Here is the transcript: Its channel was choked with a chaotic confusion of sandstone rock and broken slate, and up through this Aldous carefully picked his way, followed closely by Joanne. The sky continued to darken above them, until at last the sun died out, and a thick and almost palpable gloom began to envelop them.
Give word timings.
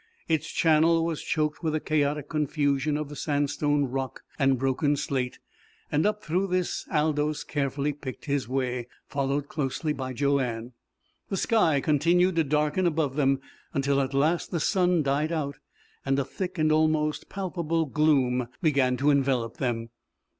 Its 0.27 0.47
channel 0.49 1.05
was 1.05 1.21
choked 1.21 1.61
with 1.61 1.75
a 1.75 1.79
chaotic 1.79 2.27
confusion 2.27 2.97
of 2.97 3.15
sandstone 3.15 3.83
rock 3.85 4.23
and 4.39 4.57
broken 4.57 4.95
slate, 4.95 5.37
and 5.91 6.07
up 6.07 6.23
through 6.23 6.47
this 6.47 6.87
Aldous 6.91 7.43
carefully 7.43 7.93
picked 7.93 8.25
his 8.25 8.49
way, 8.49 8.87
followed 9.05 9.47
closely 9.47 9.93
by 9.93 10.11
Joanne. 10.11 10.71
The 11.29 11.37
sky 11.37 11.81
continued 11.81 12.35
to 12.37 12.43
darken 12.43 12.87
above 12.87 13.15
them, 13.15 13.41
until 13.75 14.01
at 14.01 14.15
last 14.15 14.49
the 14.49 14.59
sun 14.59 15.03
died 15.03 15.31
out, 15.31 15.57
and 16.03 16.17
a 16.17 16.25
thick 16.25 16.57
and 16.57 16.71
almost 16.71 17.29
palpable 17.29 17.85
gloom 17.85 18.47
began 18.59 18.97
to 18.97 19.11
envelop 19.11 19.57
them. 19.57 19.89